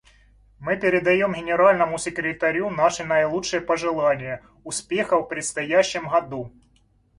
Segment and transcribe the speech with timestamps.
[0.57, 6.51] Мы передаем Генеральному секретарю наши наилучшие пожелания успехов в предстоящем году.